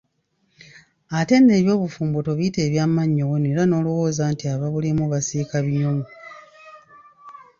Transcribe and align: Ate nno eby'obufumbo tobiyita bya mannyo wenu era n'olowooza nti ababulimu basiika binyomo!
Ate 1.17 1.35
nno 1.37 1.53
eby'obufumbo 1.59 2.19
tobiyita 2.27 2.63
bya 2.71 2.85
mannyo 2.95 3.23
wenu 3.31 3.47
era 3.53 3.63
n'olowooza 3.67 4.23
nti 4.33 4.43
ababulimu 4.53 5.03
basiika 5.11 5.57
binyomo! 5.65 6.05